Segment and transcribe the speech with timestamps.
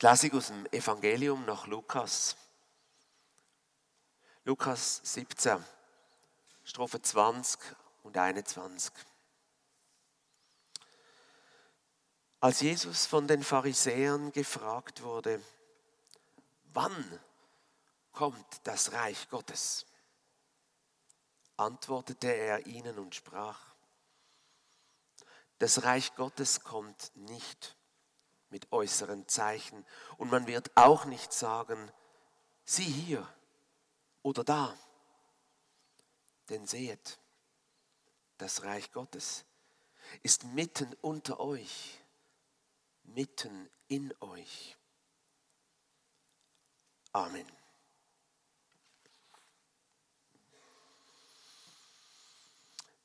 [0.00, 2.34] Die Lesung aus dem Evangelium nach Lukas.
[4.44, 5.62] Lukas 17,
[6.64, 7.60] Strophe 20
[8.02, 8.94] und 21.
[12.40, 15.42] Als Jesus von den Pharisäern gefragt wurde,
[16.72, 17.20] wann
[18.12, 19.84] kommt das Reich Gottes?
[21.58, 23.60] antwortete er ihnen und sprach,
[25.58, 27.76] das Reich Gottes kommt nicht
[28.50, 29.86] mit äußeren Zeichen
[30.18, 31.90] und man wird auch nicht sagen,
[32.64, 33.26] sieh hier
[34.22, 34.76] oder da.
[36.48, 37.18] Denn seht,
[38.38, 39.44] das Reich Gottes
[40.22, 42.00] ist mitten unter euch,
[43.04, 44.76] mitten in euch.
[47.12, 47.46] Amen.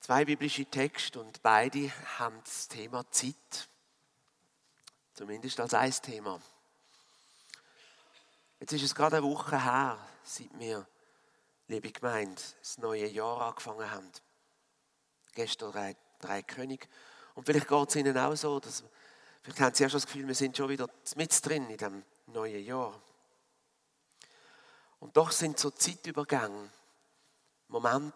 [0.00, 3.68] Zwei biblische Texte und beide haben das Thema Zeit.
[5.14, 6.40] Zumindest als ein Thema.
[8.58, 10.84] Jetzt ist es gerade eine Woche her, seit wir,
[11.68, 14.10] liebe Gemeinde, das neue Jahr angefangen haben.
[15.32, 16.88] Gestern drei, drei König.
[17.34, 18.82] Und vielleicht geht es Ihnen auch so, dass,
[19.42, 22.64] vielleicht haben Sie ja das Gefühl, wir sind schon wieder mit drin in dem neuen
[22.64, 23.00] Jahr.
[24.98, 26.70] Und doch sind so Zeitübergänge,
[27.68, 28.12] Momente,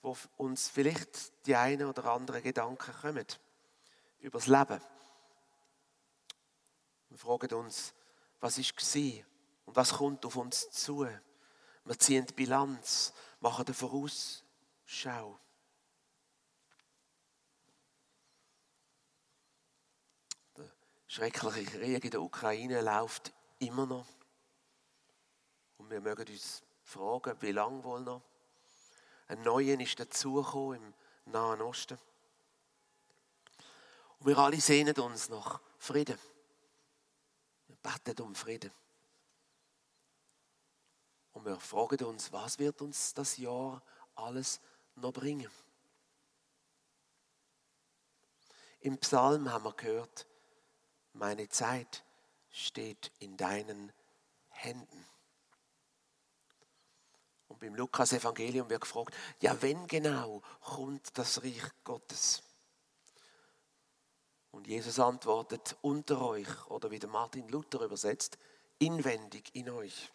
[0.00, 3.26] wo uns vielleicht die eine oder andere Gedanken kommen
[4.20, 4.80] über das Leben.
[7.10, 7.92] Wir fragen uns,
[8.40, 9.24] was war
[9.66, 11.06] und was kommt auf uns zu.
[11.84, 15.38] Wir ziehen die Bilanz, machen eine Vorausschau.
[20.56, 20.70] Der
[21.08, 24.06] schreckliche Krieg in der Ukraine läuft immer noch.
[25.78, 28.22] Und wir mögen uns fragen, wie lange wohl noch?
[29.26, 30.94] Ein neuer ist dazugekommen
[31.26, 31.98] im Nahen Osten.
[34.18, 36.18] Und wir alle sehnen uns nach Frieden.
[37.82, 38.70] Wir beten um Frieden.
[41.32, 43.82] Und wir fragen uns, was wird uns das Jahr
[44.14, 44.60] alles
[44.96, 45.50] noch bringen?
[48.80, 50.26] Im Psalm haben wir gehört,
[51.12, 52.04] meine Zeit
[52.50, 53.92] steht in deinen
[54.48, 55.06] Händen.
[57.48, 62.42] Und beim Lukas-Evangelium wird gefragt, ja, wenn genau kommt das Reich Gottes?
[64.50, 68.38] Und Jesus antwortet, unter euch, oder wie der Martin Luther übersetzt,
[68.78, 70.10] inwendig in euch.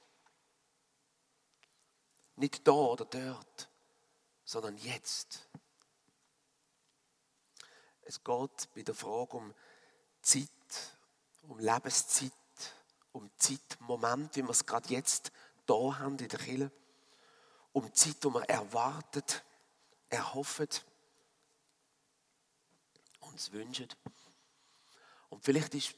[2.36, 3.70] Nicht da oder dort,
[4.44, 5.48] sondern jetzt.
[8.02, 9.54] Es geht bei der Frage um
[10.22, 10.50] Zeit,
[11.44, 12.32] um Lebenszeit,
[13.14, 15.32] um Zeitmoment, wie wir es gerade jetzt
[15.66, 16.72] da haben in der Kirche
[17.76, 19.44] um Zeit, die wir erwartet,
[20.10, 20.70] erhoffen,
[23.20, 23.90] uns wünschen.
[25.30, 25.96] Und vielleicht ist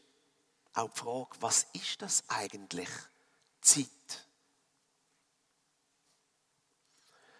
[0.73, 2.89] auch die Frage, was ist das eigentlich,
[3.61, 4.27] Zeit?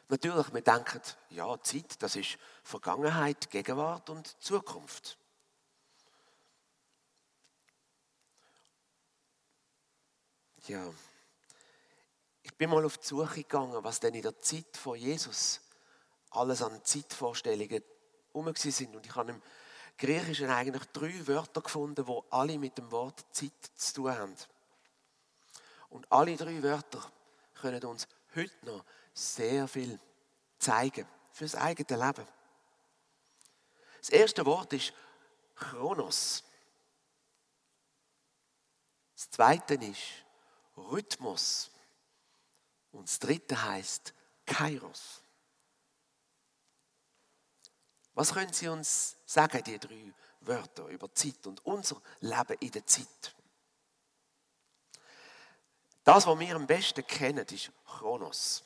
[0.09, 5.17] Natürlich, wir denken, ja, Zeit, das ist Vergangenheit, Gegenwart und Zukunft.
[10.67, 10.93] Ja,
[12.41, 15.61] ich bin mal auf die Suche gegangen, was denn in der Zeit von Jesus
[16.29, 17.83] alles an Zeitvorstellungen
[18.33, 18.95] herum sind.
[18.95, 19.41] Und ich habe im
[19.97, 24.35] Griechischen eigentlich drei Wörter gefunden, die alle mit dem Wort Zeit zu tun haben.
[25.89, 27.11] Und alle drei Wörter
[27.55, 29.99] können uns heute noch sehr viel
[30.59, 32.27] zeigen fürs eigene Leben.
[33.99, 34.93] Das erste Wort ist
[35.55, 36.43] Chronos.
[39.15, 40.25] Das zweite ist
[40.75, 41.71] Rhythmus.
[42.91, 44.13] Und das dritte heißt
[44.45, 45.21] Kairos.
[48.13, 52.85] Was können Sie uns sagen, die drei Wörter über Zeit und unser Leben in der
[52.85, 53.35] Zeit?
[56.03, 58.63] Das, was wir am besten kennen, ist Chronos.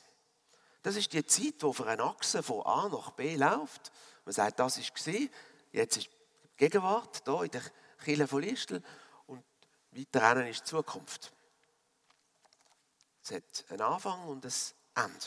[0.83, 3.91] Das ist die Zeit, die auf einer Achse von A nach B läuft.
[4.25, 5.29] Man sagt, das ist gesehen,
[5.71, 6.09] jetzt ist
[6.55, 7.63] Gegenwart da in der
[8.03, 8.83] Kille von Listel
[9.25, 9.43] und
[9.91, 11.33] weiter ist die Zukunft.
[13.23, 14.53] Es hat einen Anfang und ein
[14.95, 15.25] Ende.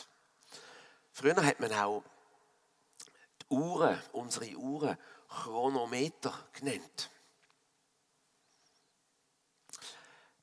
[1.11, 2.03] Früher hat man auch
[3.41, 4.97] die Uhren, unsere Uhren,
[5.35, 7.11] Chronometer genannt.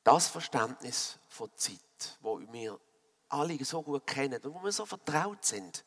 [0.04, 2.78] Das Verständnis von Zeit, wo wir
[3.28, 5.84] alle so gut kennen und wo wir so vertraut sind,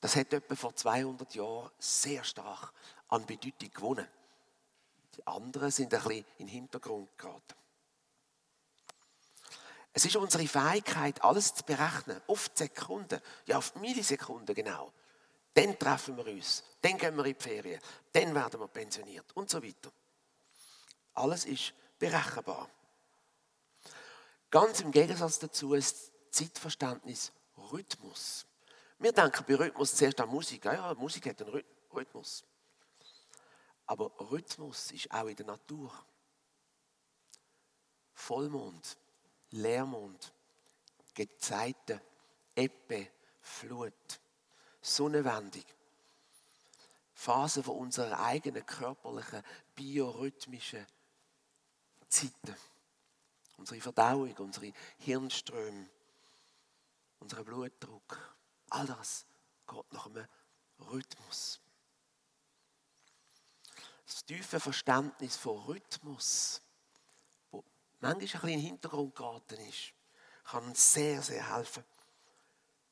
[0.00, 2.72] das hat etwa vor 200 Jahren sehr stark
[3.08, 4.08] an Bedeutung gewonnen.
[5.16, 7.54] Die anderen sind ein bisschen in den Hintergrund geraten.
[9.92, 14.92] Es ist unsere Fähigkeit, alles zu berechnen, die Sekunden, ja auf Millisekunden genau.
[15.54, 17.80] Dann treffen wir uns, dann gehen wir in die Ferien,
[18.12, 19.90] dann werden wir pensioniert und so weiter.
[21.14, 22.68] Alles ist berechenbar.
[24.50, 27.32] Ganz im Gegensatz dazu ist Zeitverständnis
[27.72, 28.46] Rhythmus.
[28.98, 30.64] Wir denken bei Rhythmus zuerst an Musik.
[30.64, 31.62] Ja, Musik hat einen
[31.92, 32.44] Rhythmus.
[33.86, 35.92] Aber Rhythmus ist auch in der Natur.
[38.12, 38.98] Vollmond,
[39.50, 40.32] Leermond,
[41.14, 42.00] Gezeiten,
[42.54, 43.08] Ebbe,
[43.40, 44.20] Flut,
[44.80, 45.64] Sonnenwendung.
[47.14, 49.42] Phasen von unserer eigenen körperlichen,
[49.74, 50.86] biorhythmischen
[52.08, 52.56] Zeiten.
[53.58, 55.86] Unsere Verdauung, unsere Hirnströme,
[57.18, 58.36] unser Blutdruck.
[58.70, 59.26] All das
[59.66, 60.26] geht nach einem
[60.78, 61.60] Rhythmus.
[64.06, 66.62] Das tiefe Verständnis von Rhythmus,
[67.50, 67.62] wo
[68.00, 69.92] manchmal ein bisschen in den Hintergrund geraten ist,
[70.44, 71.84] kann uns sehr, sehr helfen,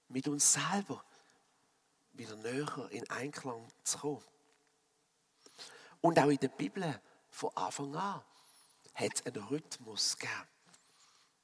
[0.08, 1.02] mit uns selber
[2.12, 4.24] wieder näher in Einklang zu kommen.
[6.00, 7.00] Und auch in der Bibel
[7.30, 8.22] von Anfang an
[8.94, 10.48] hat es einen Rhythmus gegeben.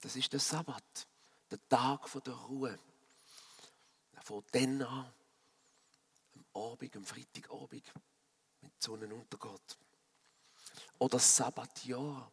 [0.00, 1.06] Das ist der Sabbat,
[1.50, 2.78] der Tag der Ruhe.
[4.22, 5.12] Von dann an,
[6.34, 7.92] am Abend, am Freitagabend,
[8.62, 9.74] wenn die.
[10.98, 12.30] Oder das Sabbatjahr,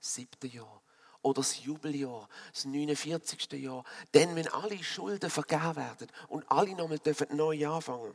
[0.00, 0.82] siebte Jahr.
[1.24, 3.50] Oder das Jubeljahr, das 49.
[3.54, 3.82] Jahr.
[4.12, 7.00] Denn wenn alle Schulden vergeben werden und alle nochmal
[7.30, 8.14] neu anfangen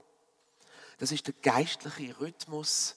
[0.99, 2.95] Das ist der geistliche Rhythmus,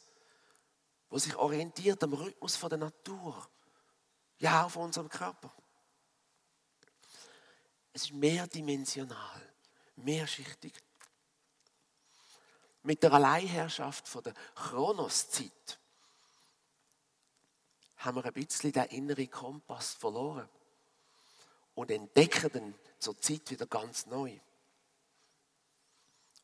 [1.10, 3.48] der sich orientiert am Rhythmus der Natur.
[4.38, 5.50] Ja, auch von unserem Körper.
[7.94, 9.40] Es ist mehrdimensional,
[9.96, 10.74] mehrschichtig.
[12.82, 15.78] Mit der Alleinherrschaft von der Chronoszeit
[18.04, 20.48] haben wir ein bisschen den inneren Kompass verloren
[21.74, 24.38] und entdecken dann zur Zeit wieder ganz neu.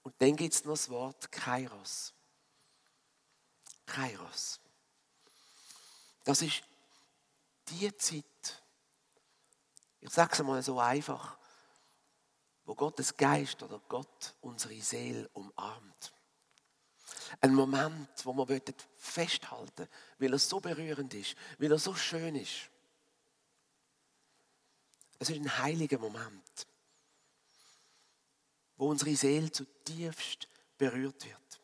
[0.03, 2.15] Und dann gibt es noch das Wort Kairos.
[3.85, 4.61] Kairos.
[6.25, 6.63] Das ist
[7.69, 8.63] die Zeit,
[10.01, 11.37] ich sage es mal so einfach,
[12.65, 16.13] wo Gottes Geist oder Gott unsere Seele umarmt.
[17.41, 18.63] Ein Moment, wo wir
[18.97, 19.89] festhalten wollen,
[20.19, 22.69] weil er so berührend ist, weil er so schön ist.
[25.19, 26.67] Es ist ein heiliger Moment,
[28.77, 31.61] wo unsere Seele zutiefst berührt wird.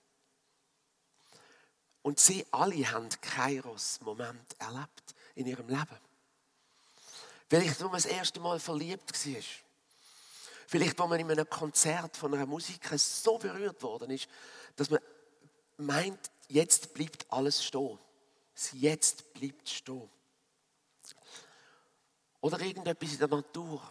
[2.03, 5.99] Und sie alle haben Kairos-Moment erlebt in ihrem Leben.
[7.49, 9.43] Vielleicht, wo man das erste Mal verliebt war.
[10.67, 14.29] Vielleicht, wo man in einem Konzert von einer Musiker so berührt worden ist,
[14.77, 15.01] dass man
[15.77, 17.99] meint, jetzt bleibt alles stehen.
[18.73, 20.09] Jetzt bleibt stehen.
[22.41, 23.83] Oder irgendetwas in der Natur.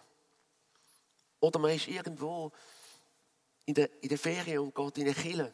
[1.40, 2.52] Oder man ist irgendwo
[3.66, 5.54] in der, in der Ferien und geht in eine Kille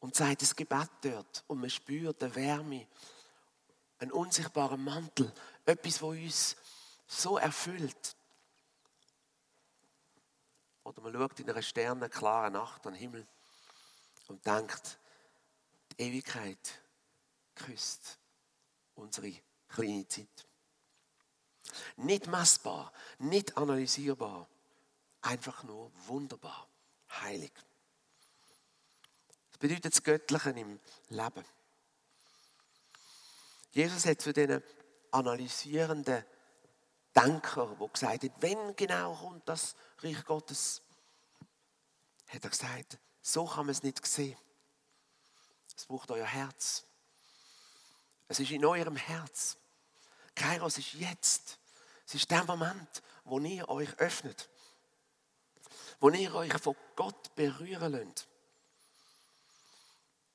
[0.00, 2.86] und sagt das Gebet dort und man spürt die Wärme,
[3.98, 5.32] einen unsichtbaren Mantel,
[5.64, 6.56] etwas, was uns
[7.06, 8.16] so erfüllt.
[10.82, 13.26] Oder man schaut in einer sternenklaren Nacht an den Himmel
[14.28, 14.98] und denkt,
[15.92, 16.82] die Ewigkeit
[17.54, 18.18] küsst
[18.94, 19.32] unsere
[19.68, 20.46] kleine Zeit.
[21.96, 24.48] Nicht messbar, nicht analysierbar,
[25.22, 26.68] einfach nur wunderbar,
[27.10, 27.52] heilig.
[29.50, 31.44] Das bedeutet das Göttliche im Leben.
[33.72, 34.62] Jesus hat zu diesen
[35.10, 36.24] analysierenden
[37.14, 40.82] Denker, wo gesagt hat, wenn genau kommt das Reich Gottes,
[42.28, 44.36] hat er gesagt, so kann man es nicht sehen.
[45.74, 46.84] Es braucht euer Herz.
[48.28, 49.56] Es ist in eurem Herz.
[50.34, 51.58] Kairos ist jetzt.
[52.06, 54.50] Es ist der Moment, wo ihr euch öffnet.
[56.00, 58.28] Wo ihr euch von Gott berühren lasst.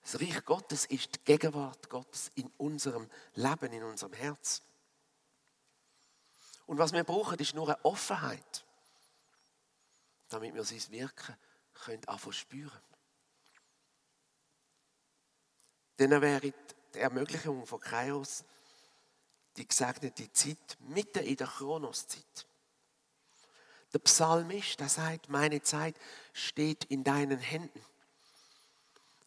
[0.01, 4.63] Das Reich Gottes ist die Gegenwart Gottes in unserem Leben, in unserem Herz.
[6.65, 8.65] Und was wir brauchen, ist nur eine Offenheit,
[10.29, 11.37] damit wir sein Wirken
[11.79, 12.81] können anfangen spüren.
[15.97, 16.41] Dann wäre
[16.93, 18.43] die Ermöglichung von Kairos
[19.57, 22.47] die gesegnete Zeit mitten in der Chronoszeit.
[23.93, 25.95] Der Psalmist, der sagt, meine Zeit
[26.31, 27.83] steht in deinen Händen.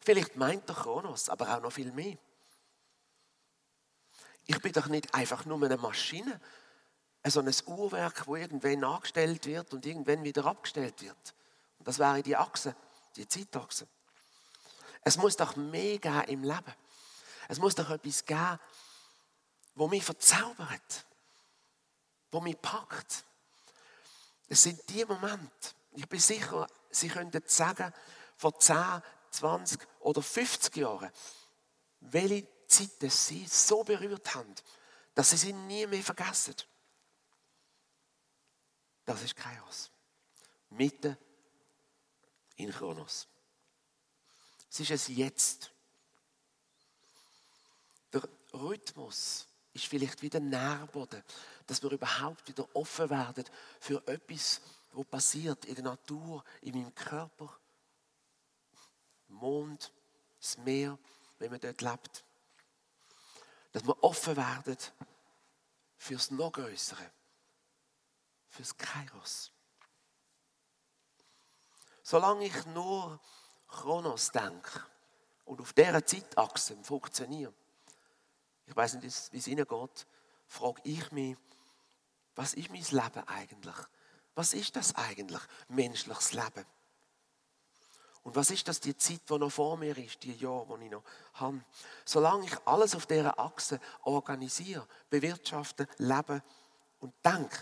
[0.01, 2.17] Vielleicht meint der Chronos, aber auch noch viel mehr.
[4.47, 6.41] Ich bin doch nicht einfach nur eine Maschine,
[7.25, 11.35] so ein Uhrwerk, wo irgendwann angestellt wird und irgendwann wieder abgestellt wird.
[11.85, 12.75] Das wäre die Achse,
[13.17, 13.87] die Zeitachse.
[15.03, 16.75] Es muss doch mehr geben im Leben.
[17.49, 18.59] Es muss doch etwas geben,
[19.75, 21.07] wo mich verzaubert,
[22.31, 23.25] wo mich packt.
[24.49, 27.93] Es sind die Momente, ich bin sicher, Sie könnten sagen,
[28.37, 31.11] vor 10, 20 oder 50 Jahren,
[32.01, 34.55] welche Zeiten Sie so berührt haben,
[35.15, 36.55] dass sie sie nie mehr vergessen.
[39.05, 39.91] Das ist Chaos.
[40.71, 41.17] Mitten
[42.57, 43.27] in Chronos.
[44.71, 45.71] Es ist es jetzt.
[48.13, 51.23] Der Rhythmus ist vielleicht wieder Nährboden,
[51.67, 53.45] dass wir überhaupt wieder offen werden
[53.81, 54.61] für etwas,
[54.93, 57.59] was passiert in der Natur, in meinem Körper.
[59.29, 59.93] Mond,
[60.39, 60.99] das Meer,
[61.39, 62.25] wenn man dort lebt.
[63.73, 64.77] Dass wir offen werden
[65.97, 67.11] fürs noch Größere,
[68.49, 69.51] fürs Kairos.
[72.03, 73.21] Solange ich nur
[73.69, 74.85] Chronos denke
[75.45, 77.53] und auf dieser Zeitachse funktioniere,
[78.67, 80.07] ich weiß nicht, wie es Ihnen geht,
[80.47, 81.37] frage ich mich,
[82.35, 83.77] was ist mein Leben eigentlich?
[84.35, 86.65] Was ist das eigentlich, menschliches Leben?
[88.23, 90.91] Und was ist das, die Zeit, die noch vor mir ist, die Jahre, die ich
[90.91, 91.03] noch
[91.35, 91.61] habe?
[92.05, 96.43] Solange ich alles auf dieser Achse organisiere, bewirtschafte, lebe
[97.01, 97.59] und denke,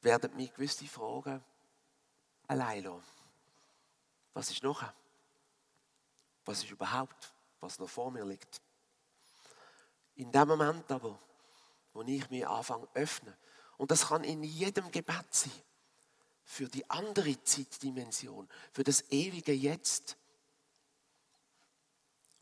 [0.00, 1.44] werden mich gewisse Fragen
[2.52, 3.02] allein lassen.
[4.34, 4.84] Was ist noch?
[6.44, 8.60] Was ist überhaupt, was noch vor mir liegt?
[10.14, 11.18] In dem Moment aber,
[11.92, 13.34] wo ich mich anfange zu öffnen,
[13.78, 15.52] und das kann in jedem Gebet sein,
[16.44, 20.16] für die andere Zeitdimension, für das ewige Jetzt,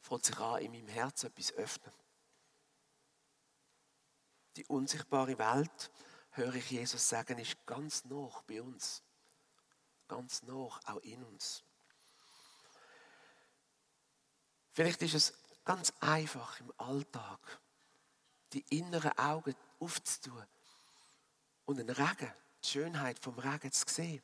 [0.00, 1.92] fängt sich an, in meinem Herzen etwas öffnen.
[4.56, 5.90] Die unsichtbare Welt,
[6.30, 9.02] höre ich Jesus sagen, ist ganz nah bei uns.
[10.10, 10.52] Ganz nah,
[10.86, 11.62] auch in uns.
[14.72, 17.38] Vielleicht ist es ganz einfach im Alltag,
[18.52, 20.44] die inneren Augen aufzutun
[21.64, 22.32] und einen Regen
[22.64, 24.20] die Schönheit vom Regen zu sehen.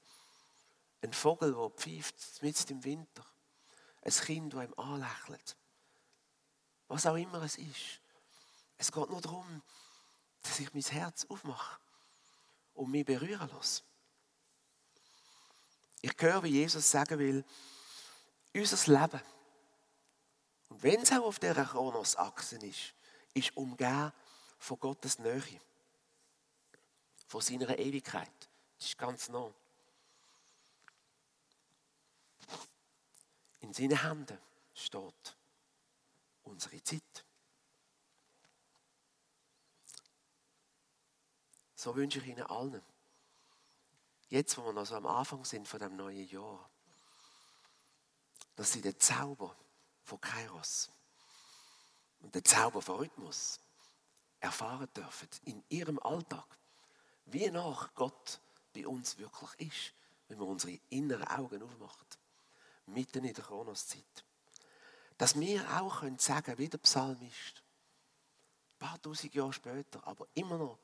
[1.02, 3.24] Ein Vogel, der pfeift, mitten im Winter.
[4.02, 5.56] Ein Kind, das ihm anlächelt.
[6.88, 8.00] Was auch immer es ist.
[8.76, 9.62] Es geht nur darum,
[10.42, 11.78] dass ich mein Herz aufmache
[12.74, 13.84] und mich berühren lasse.
[16.00, 17.44] Ich höre, wie Jesus sagen will,
[18.54, 19.20] unser Leben,
[20.68, 22.94] und wenn es auch auf dieser Chronosachse ist,
[23.34, 24.12] ist umgeben
[24.58, 25.60] von Gottes Nähe
[27.26, 28.48] von seiner Ewigkeit.
[28.78, 29.52] Das ist ganz nah.
[33.60, 34.38] In seinen Händen
[34.74, 35.36] steht
[36.44, 37.24] unsere Zeit.
[41.74, 42.82] So wünsche ich Ihnen allen,
[44.28, 46.68] jetzt wo wir noch so am Anfang sind von dem neuen Jahr,
[48.56, 49.54] dass Sie den Zauber
[50.02, 50.90] von Kairos
[52.20, 53.60] und den Zauber von Rhythmus
[54.40, 56.46] erfahren dürfen in Ihrem Alltag
[57.26, 58.40] wie nach Gott
[58.72, 59.94] bei uns wirklich ist,
[60.28, 62.06] wenn wir unsere inneren Augen aufmachen,
[62.86, 64.24] mitten in der Chronoszeit.
[65.18, 67.62] Dass wir auch können sagen, wie der Psalmist,
[68.74, 70.78] ein paar tausend Jahre später, aber immer noch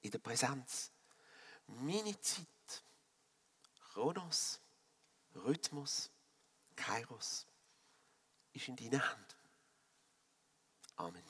[0.00, 0.90] in der Präsenz,
[1.66, 2.46] meine Zeit,
[3.96, 4.60] Chronos,
[5.34, 6.10] Rhythmus,
[6.76, 7.46] Kairos,
[8.52, 9.34] ist in deinen Händen.
[10.96, 11.22] Amen.